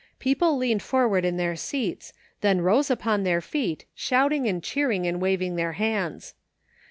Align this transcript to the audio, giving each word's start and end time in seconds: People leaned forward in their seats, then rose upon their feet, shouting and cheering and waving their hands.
People 0.17 0.57
leaned 0.57 0.81
forward 0.81 1.23
in 1.25 1.37
their 1.37 1.55
seats, 1.55 2.11
then 2.41 2.61
rose 2.61 2.89
upon 2.89 3.21
their 3.21 3.39
feet, 3.39 3.85
shouting 3.93 4.47
and 4.47 4.63
cheering 4.63 5.05
and 5.05 5.21
waving 5.21 5.57
their 5.57 5.73
hands. 5.73 6.33